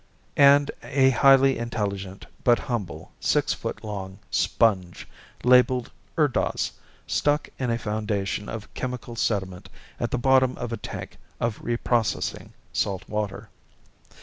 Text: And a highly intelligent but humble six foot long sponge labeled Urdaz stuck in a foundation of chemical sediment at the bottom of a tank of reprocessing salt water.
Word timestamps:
And 0.41 0.71
a 0.81 1.11
highly 1.11 1.59
intelligent 1.59 2.25
but 2.43 2.57
humble 2.57 3.11
six 3.19 3.53
foot 3.53 3.83
long 3.83 4.17
sponge 4.31 5.07
labeled 5.43 5.91
Urdaz 6.17 6.71
stuck 7.05 7.49
in 7.59 7.69
a 7.69 7.77
foundation 7.77 8.49
of 8.49 8.73
chemical 8.73 9.15
sediment 9.15 9.69
at 9.99 10.09
the 10.09 10.17
bottom 10.17 10.57
of 10.57 10.73
a 10.73 10.77
tank 10.77 11.17
of 11.39 11.59
reprocessing 11.61 12.53
salt 12.73 13.07
water. 13.07 13.49